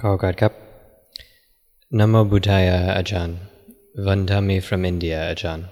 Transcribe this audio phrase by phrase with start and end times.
[0.00, 0.52] ขอโอกาสครับ
[1.98, 3.36] Namo Buddhaya Ajahn.
[3.96, 5.68] Vandami from India, Ajahn.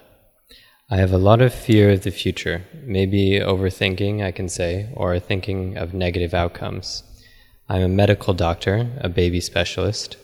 [0.89, 5.19] I have a lot of fear of the future, maybe overthinking, I can say, or
[5.19, 7.03] thinking of negative outcomes.
[7.69, 10.17] I'm a medical doctor, a baby specialist.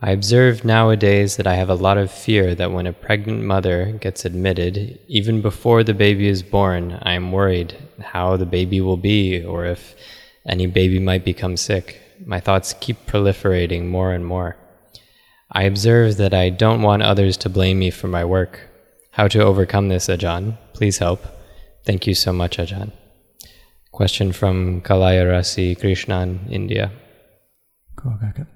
[0.00, 3.92] I observe nowadays that I have a lot of fear that when a pregnant mother
[4.00, 8.96] gets admitted, even before the baby is born, I am worried how the baby will
[8.96, 9.94] be or if
[10.48, 12.00] any baby might become sick.
[12.25, 14.57] My thoughts keep proliferating more and more.
[15.51, 18.69] I observe that I don't want others to blame me for my work.
[19.11, 20.57] How to overcome this, Ajahn?
[20.73, 21.25] Please help.
[21.85, 22.91] Thank you so much, Ajahn.
[23.91, 26.91] Question from Kalayarasi Krishnan, India.
[27.95, 28.49] Cool, okay, okay.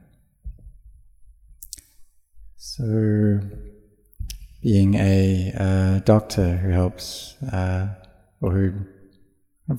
[2.55, 3.39] So,
[4.63, 7.89] being a uh, doctor who helps uh,
[8.41, 8.73] or who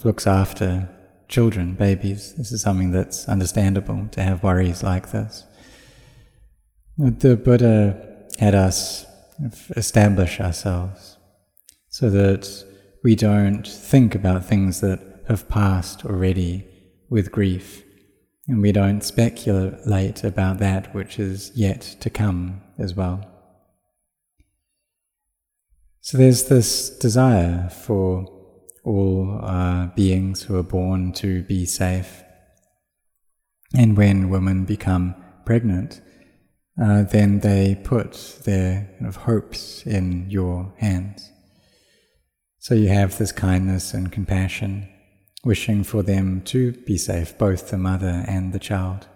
[0.05, 0.89] looks after
[1.29, 5.45] children, babies, this is something that's understandable to have worries like this.
[6.97, 9.07] The Buddha had us
[9.77, 11.17] establish ourselves
[11.89, 12.65] so that
[13.05, 16.67] we don't think about things that have passed already
[17.11, 17.85] with grief,
[18.49, 23.25] and we don't speculate about that which is yet to come as well.
[26.01, 28.38] So there's this desire for
[28.89, 32.23] all uh, beings who are born to be safe.
[33.77, 36.01] And when women become pregnant,
[36.83, 41.31] uh, then they put their kind of hopes in your hands.
[42.59, 44.89] So you have this kindness and compassion,
[45.45, 49.07] wishing for them to be safe, both the mother and the child.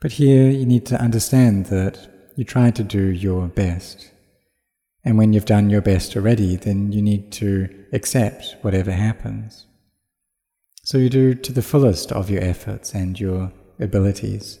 [0.00, 4.10] But here you need to understand that you try to do your best.
[5.04, 9.66] And when you've done your best already, then you need to accept whatever happens.
[10.82, 14.58] So you do to the fullest of your efforts and your abilities.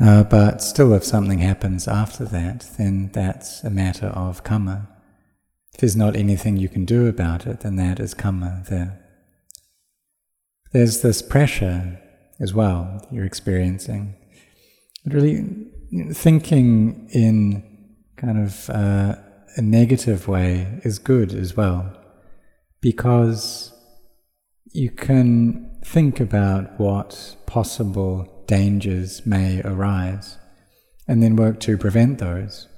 [0.00, 4.88] Uh, but still, if something happens after that, then that's a matter of karma.
[5.74, 8.98] If there's not anything you can do about it, then that is karma there.
[10.72, 12.00] There's this pressure
[12.40, 14.14] as well that you're experiencing.
[15.04, 15.44] But really,
[16.12, 17.71] thinking in
[18.22, 19.16] kind of uh,
[19.56, 21.92] a negative way is good as well,
[22.80, 23.72] because
[24.72, 30.38] you can think about what possible dangers may arise
[31.08, 32.68] and then work to prevent those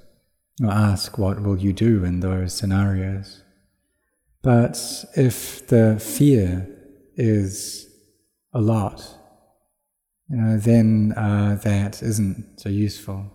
[0.63, 3.43] or ask what will you do in those scenarios.
[4.41, 6.67] But if the fear
[7.15, 7.87] is
[8.51, 9.07] a lot,
[10.29, 13.31] you know, then uh, that isn't so useful.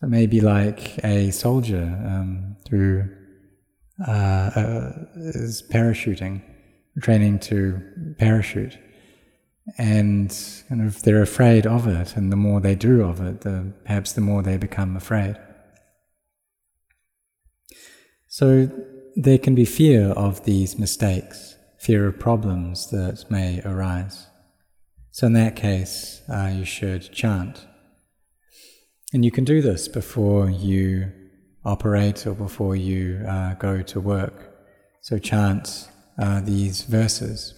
[0.00, 3.02] So maybe like a soldier um, who
[4.06, 6.42] uh, uh, is parachuting,
[7.02, 7.80] training to
[8.18, 8.78] parachute,
[9.76, 10.34] and
[10.70, 14.12] kind of they're afraid of it, and the more they do of it, the, perhaps
[14.14, 15.36] the more they become afraid.
[18.26, 18.70] So
[19.16, 24.28] there can be fear of these mistakes, fear of problems that may arise.
[25.10, 27.66] So in that case, uh, you should chant.
[29.12, 31.10] And you can do this before you
[31.64, 34.54] operate or before you uh, go to work.
[35.00, 37.54] So chant uh, these verses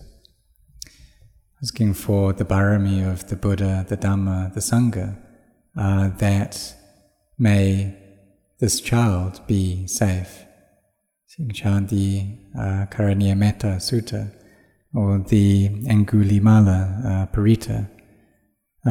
[1.62, 5.16] asking for the barami of the Buddha, the Dhamma, the Sangha,
[5.76, 6.74] uh, that
[7.38, 7.96] may
[8.58, 10.44] this child be safe.
[11.52, 12.26] Chant the
[12.58, 14.32] uh, Sutta
[14.94, 17.88] or the Angulimala uh, Parita,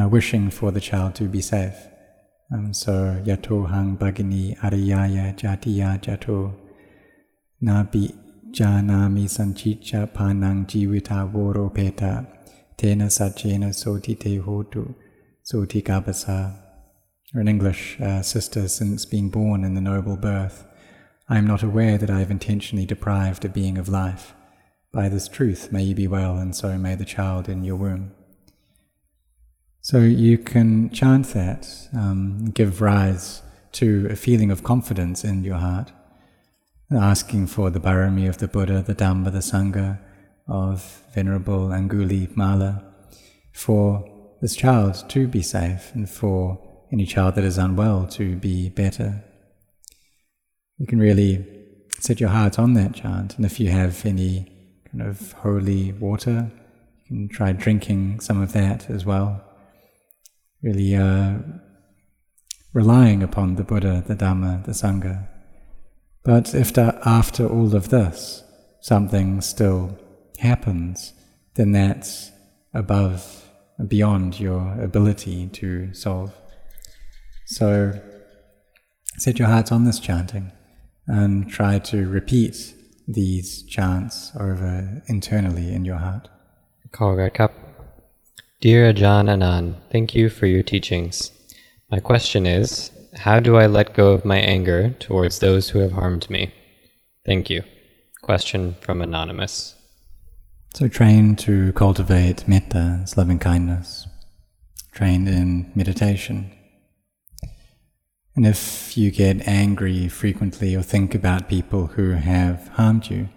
[0.00, 1.76] uh, wishing for the child to be safe.
[2.72, 6.54] So, yato hang bhagini ariyaya jatiya jato
[7.62, 8.14] nabi
[8.50, 12.26] janami sanchicha panang jivita voro peta
[12.76, 14.94] tena sajena soti hotu
[15.42, 15.82] soti.
[17.34, 20.66] Or in English, uh, sister, since being born in the noble birth,
[21.30, 24.34] I am not aware that I have intentionally deprived a being of life.
[24.92, 28.12] By this truth may you be well, and so may the child in your womb.
[29.84, 33.42] So you can chant that, um, give rise
[33.72, 35.90] to a feeling of confidence in your heart,
[36.92, 39.98] asking for the barami of the Buddha, the Dhamma, the Sangha,
[40.46, 42.84] of Venerable Angulimala,
[43.52, 44.04] for
[44.40, 46.60] this child to be safe and for
[46.92, 49.24] any child that is unwell to be better.
[50.78, 51.44] You can really
[51.98, 54.46] set your heart on that chant, and if you have any
[54.88, 56.52] kind of holy water,
[56.98, 59.42] you can try drinking some of that as well
[60.61, 61.35] Really uh,
[62.73, 65.27] relying upon the Buddha, the Dhamma, the Sangha.
[66.23, 68.43] But if the, after all of this,
[68.81, 69.97] something still
[70.39, 71.13] happens,
[71.55, 72.31] then that's
[72.73, 73.49] above
[73.87, 76.33] beyond your ability to solve.
[77.45, 77.99] So
[79.17, 80.51] set your hearts on this chanting
[81.07, 82.73] and try to repeat
[83.07, 86.25] these chants over internally in your heart.
[86.97, 87.70] ขอการครับ
[88.62, 91.32] Dear Ajahn Anand, thank you for your teachings.
[91.90, 95.90] My question is, how do I let go of my anger towards those who have
[95.90, 96.54] harmed me?
[97.26, 97.64] Thank you.
[98.22, 99.74] Question from Anonymous.
[100.74, 104.06] So train to cultivate metta, loving kindness.
[104.92, 106.52] Train in meditation.
[108.36, 113.28] And if you get angry frequently or think about people who have harmed you,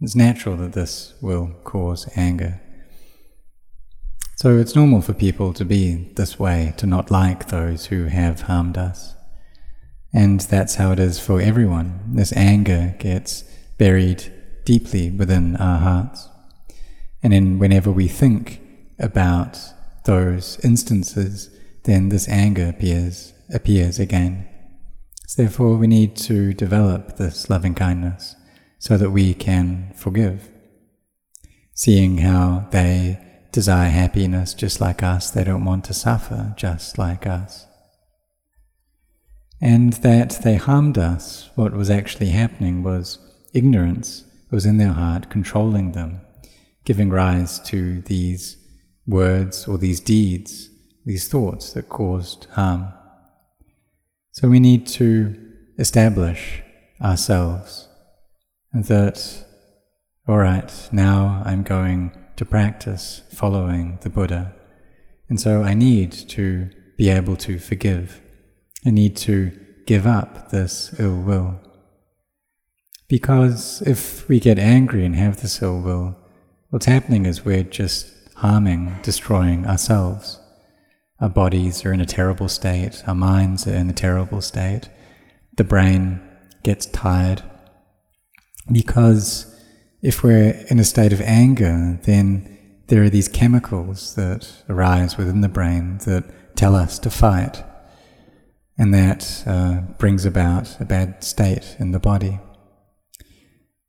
[0.00, 2.62] it's natural that this will cause anger.
[4.40, 8.40] So it's normal for people to be this way, to not like those who have
[8.40, 9.14] harmed us.
[10.14, 12.00] And that's how it is for everyone.
[12.14, 13.42] This anger gets
[13.76, 14.32] buried
[14.64, 16.26] deeply within our hearts.
[17.22, 18.62] And then whenever we think
[18.98, 19.58] about
[20.06, 21.54] those instances,
[21.84, 24.48] then this anger appears appears again.
[25.26, 28.36] So therefore, we need to develop this loving kindness
[28.78, 30.48] so that we can forgive.
[31.74, 37.26] Seeing how they desire happiness just like us, they don't want to suffer just like
[37.26, 37.66] us.
[39.60, 43.18] And that they harmed us, what was actually happening was
[43.52, 46.20] ignorance was in their heart controlling them,
[46.84, 48.56] giving rise to these
[49.06, 50.70] words or these deeds,
[51.04, 52.92] these thoughts that caused harm.
[54.32, 55.36] So we need to
[55.78, 56.62] establish
[57.02, 57.88] ourselves
[58.72, 59.44] that,
[60.26, 64.54] all right, now I'm going to practice following the Buddha.
[65.28, 68.22] And so I need to be able to forgive.
[68.86, 69.52] I need to
[69.86, 71.60] give up this ill will.
[73.08, 76.16] Because if we get angry and have this ill will,
[76.70, 80.40] what's happening is we're just harming, destroying ourselves.
[81.20, 84.88] Our bodies are in a terrible state, our minds are in a terrible state,
[85.58, 86.22] the brain
[86.62, 87.42] gets tired.
[88.72, 89.49] Because
[90.02, 92.58] if we're in a state of anger, then
[92.88, 97.62] there are these chemicals that arise within the brain that tell us to fight,
[98.78, 102.40] and that uh, brings about a bad state in the body.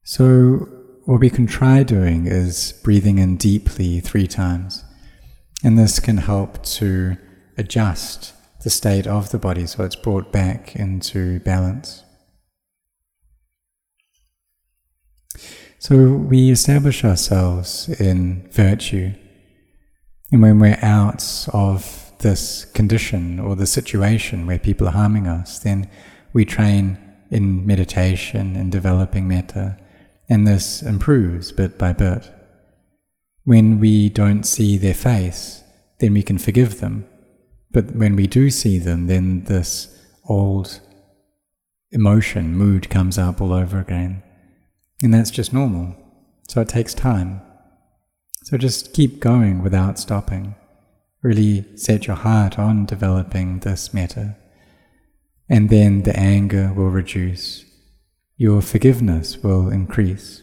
[0.04, 0.68] So,
[1.06, 4.84] what we can try doing is breathing in deeply three times.
[5.64, 7.18] And this can help to
[7.58, 12.04] adjust the state of the body so it's brought back into balance.
[15.82, 19.14] So we establish ourselves in virtue.
[20.32, 25.58] And when we're out of this condition or the situation where people are harming us,
[25.58, 25.90] then
[26.34, 27.00] we train
[27.32, 29.80] in meditation and developing metta,
[30.30, 32.30] and this improves bit by bit.
[33.46, 35.64] When we don't see their face,
[35.98, 37.08] then we can forgive them.
[37.72, 39.88] But when we do see them, then this
[40.26, 40.80] old
[41.90, 44.22] emotion, mood comes up all over again.
[45.02, 45.96] And that's just normal.
[46.48, 47.42] So it takes time.
[48.44, 50.56] So just keep going without stopping.
[51.22, 54.36] Really set your heart on developing this metta.
[55.50, 57.66] And then the anger will reduce.
[58.38, 60.42] Your forgiveness will increase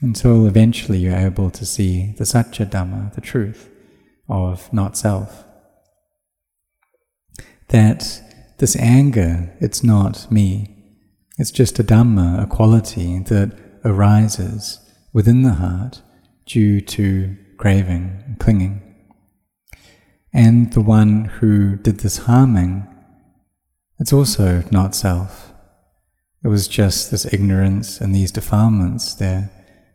[0.00, 3.68] until eventually you're able to see the Satya Dhamma, the truth
[4.28, 5.44] of not self.
[7.68, 8.22] That
[8.58, 10.72] this anger, it's not me.
[11.38, 14.80] It's just a Dhamma, a quality that arises
[15.12, 16.02] within the heart
[16.44, 18.82] due to craving and clinging.
[20.32, 22.86] And the one who did this harming,
[23.98, 25.52] it's also not self.
[26.44, 29.50] It was just this ignorance and these defilements there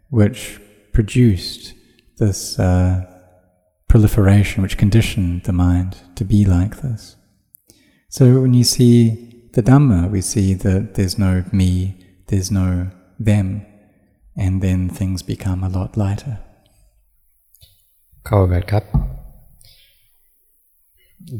[0.09, 0.59] which
[0.93, 1.73] produced
[2.17, 3.05] this uh,
[3.87, 7.15] proliferation, which conditioned the mind to be like this.
[8.09, 13.65] So when you see the Dhamma, we see that there's no me, there's no them,
[14.40, 16.34] and then things become a lot lighter.
[18.28, 18.84] ขอบคุณครับ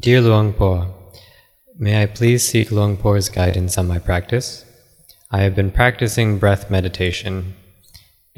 [0.03, 0.71] Dear Luang Po,
[1.85, 4.49] may I please seek Luang Po's guidance on my practice?
[5.37, 7.35] I have been practicing breath meditation.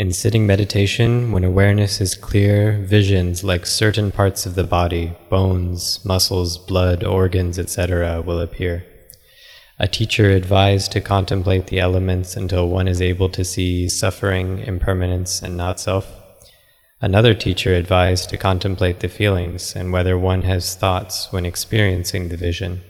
[0.02, 2.56] In sitting meditation, when awareness is clear,
[2.96, 8.84] visions like certain parts of the body, bones, muscles, blood, organs, etc., will appear.
[9.79, 15.41] A teacher advised to contemplate the elements until one is able to see suffering, impermanence,
[15.41, 16.11] and not self.
[17.01, 22.37] Another teacher advised to contemplate the feelings and whether one has thoughts when experiencing the
[22.37, 22.81] vision.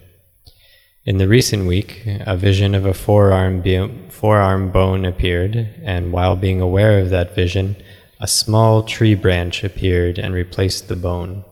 [1.06, 6.36] In the recent week, a vision of a forearm, be- forearm bone appeared, and while
[6.36, 7.76] being aware of that vision,
[8.20, 11.44] a small tree branch appeared and replaced the bone.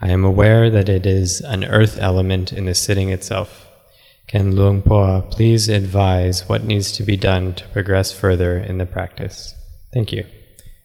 [0.00, 3.69] I am aware that it is an earth element in the sitting itself.
[4.30, 8.86] Can Luang Po please advise what needs to be done to progress further in the
[8.86, 9.56] practice?
[9.92, 10.24] Thank you.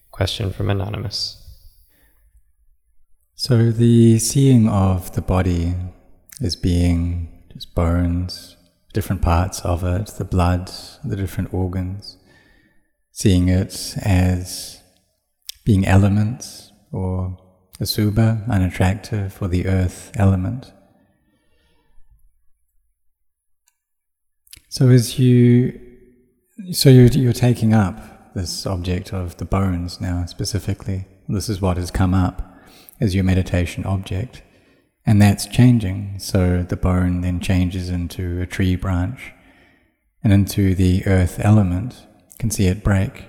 [0.09, 1.37] Question from Anonymous.
[3.35, 5.75] So, the seeing of the body
[6.41, 8.57] as being just bones,
[8.93, 10.71] different parts of it, the blood,
[11.03, 12.17] the different organs,
[13.11, 14.81] seeing it as
[15.63, 17.37] being elements or
[17.79, 20.71] asubha, unattractive, or the earth element.
[24.75, 25.79] So as you,
[26.73, 31.05] so you're, you're taking up this object of the bones now specifically.
[31.29, 32.41] This is what has come up
[32.99, 34.41] as your meditation object.
[35.05, 36.19] And that's changing.
[36.19, 39.31] So the bone then changes into a tree branch
[40.21, 42.05] and into the earth element.
[42.31, 43.27] You can see it break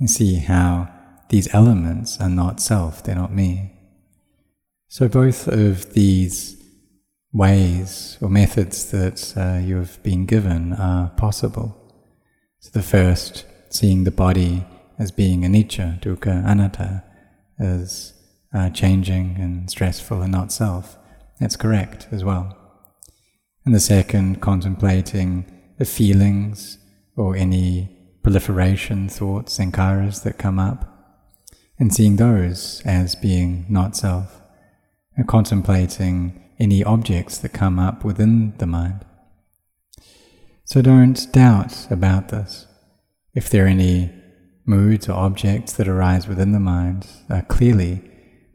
[0.00, 0.92] and see how
[1.28, 3.70] these elements are not self, they're not me.
[4.88, 6.60] So both of these
[7.32, 11.76] ways or methods that uh, you have been given are possible.
[12.60, 14.64] So the first, seeing the body
[14.98, 17.02] as being anicca, dukkha, anatta,
[17.58, 18.12] as
[18.52, 20.96] uh, changing and stressful and not self.
[21.40, 22.56] That's correct as well.
[23.64, 26.78] And the second, contemplating the feelings
[27.16, 27.88] or any
[28.22, 30.88] proliferation thoughts, sankharas that come up,
[31.78, 34.40] and seeing those as being not self,
[35.16, 39.04] and contemplating any objects that come up within the mind.
[40.64, 42.66] So don't doubt about this.
[43.34, 44.12] If there are any
[44.64, 48.08] moods or objects that arise within the mind uh, clearly,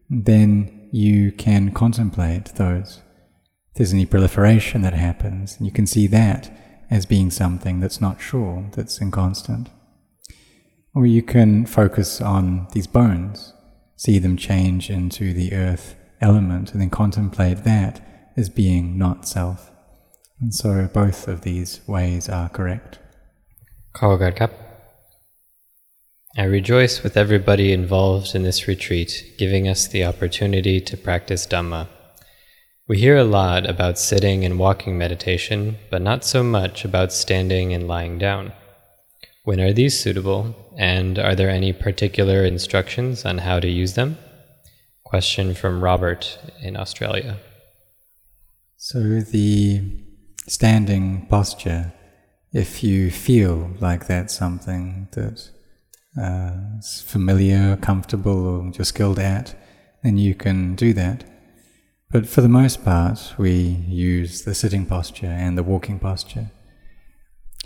[0.10, 3.02] then you can contemplate those.
[3.72, 6.50] If there's any proliferation that happens, you can see that
[6.90, 9.70] as being something that's not sure, that's inconstant.
[10.96, 13.54] Or you can focus on these bones,
[13.98, 19.72] see them change into the earth element, and then contemplate that as being not self.
[20.40, 23.00] And so both of these ways are correct.
[26.38, 31.88] I rejoice with everybody involved in this retreat, giving us the opportunity to practice Dhamma.
[32.88, 37.74] We hear a lot about sitting and walking meditation, but not so much about standing
[37.74, 38.54] and lying down.
[39.46, 44.18] When are these suitable, and are there any particular instructions on how to use them?
[45.08, 47.38] Question from Robert in Australia.
[48.76, 49.82] So, the
[50.48, 51.94] standing posture,
[52.52, 55.50] if you feel like that's something that
[56.22, 59.56] uh, is familiar, comfortable, or you're skilled at,
[60.04, 61.24] then you can do that.
[62.12, 63.54] But for the most part, we
[63.88, 66.52] use the sitting posture and the walking posture.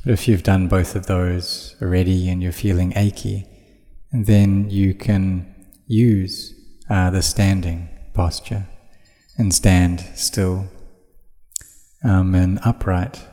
[0.04, 3.48] But if you've done both of those already and you're feeling achy,
[4.12, 5.56] then you can
[5.88, 6.54] use
[6.92, 8.68] uh, the standing posture
[9.38, 10.68] and stand still
[12.04, 13.26] um, and upright.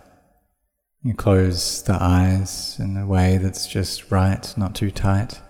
[1.02, 5.40] You close the eyes in a way that's just right, not too tight.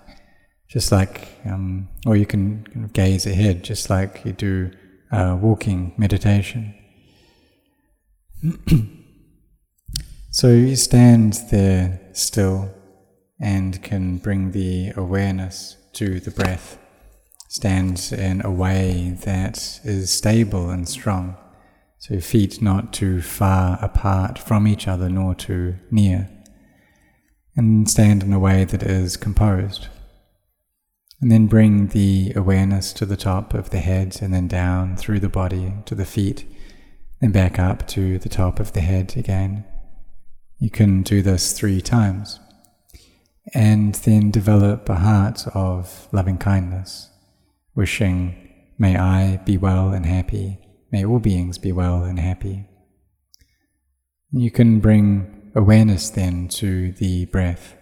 [0.69, 4.71] Just like, um, or you can gaze ahead, just like you do
[5.11, 6.75] uh, walking meditation.
[10.31, 12.71] so you stand there still
[13.41, 16.79] and can bring the awareness to the breath.
[17.49, 21.37] Stand in a way that is stable and strong.
[21.99, 26.29] So feet not too far apart from each other nor too near.
[27.57, 29.89] And stand in a way that is composed.
[31.21, 35.19] And then bring the awareness to the top of the head and then down through
[35.19, 36.45] the body to the feet,
[37.21, 39.65] then back up to the top of the head again.
[40.59, 42.39] You can do this three times.
[43.55, 47.09] And then develop a heart of loving kindness,
[47.79, 48.37] wishing,
[48.77, 50.59] may I be well and happy,
[50.93, 52.67] may all beings be well and happy.
[54.31, 57.77] You can bring awareness then to the breath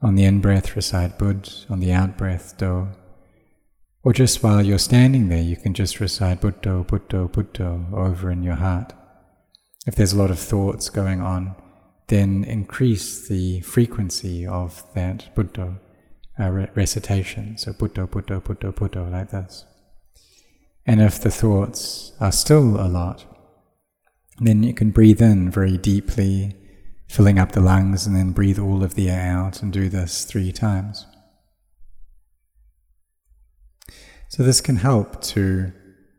[0.00, 1.50] on the in breath, recite Bud.
[1.68, 2.88] On the out breath, Do.
[4.04, 8.44] Or just while you're standing there, you can just recite Buddho, Buddho, Buddho over in
[8.44, 8.92] your heart.
[9.86, 11.56] If there's a lot of thoughts going on,
[12.06, 15.80] then increase the frequency of that Buddho
[16.38, 17.56] uh, recitation.
[17.58, 19.64] So Buddho, Buddho, Buddho, Buddho, like this.
[20.86, 23.24] And if the thoughts are still a lot,
[24.38, 26.54] then you can breathe in very deeply
[27.08, 30.24] filling up the lungs and then breathe all of the air out and do this
[30.24, 31.06] three times.
[34.28, 35.72] So, this can help to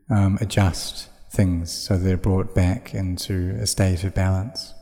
[0.09, 4.73] um, adjust things so they're brought back into a state of balance.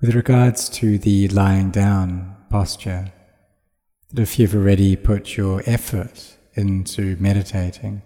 [0.00, 3.12] With regards to the lying down posture,
[4.12, 8.02] that if you've already put your effort into meditating,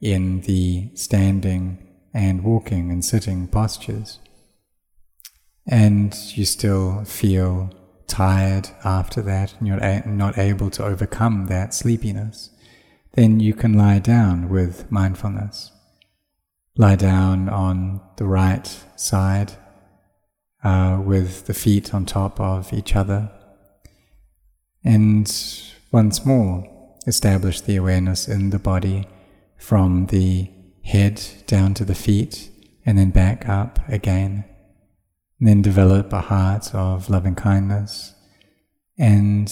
[0.00, 4.18] in the standing and walking and sitting postures,
[5.66, 7.70] and you still feel
[8.06, 12.50] tired after that and you're not able to overcome that sleepiness,
[13.12, 15.72] then you can lie down with mindfulness.
[16.76, 18.66] Lie down on the right
[18.96, 19.52] side
[20.64, 23.30] uh, with the feet on top of each other.
[24.84, 25.30] And
[25.92, 26.64] once more,
[27.06, 29.08] establish the awareness in the body
[29.56, 30.50] from the
[30.82, 32.50] head down to the feet
[32.86, 34.44] and then back up again.
[35.38, 38.14] And then develop a heart of loving kindness.
[38.98, 39.50] And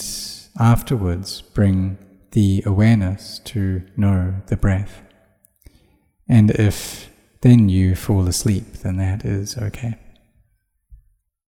[0.59, 1.97] afterwards, bring
[2.31, 5.01] the awareness to know the breath.
[6.27, 7.09] And if
[7.41, 9.97] then you fall asleep, then that is okay.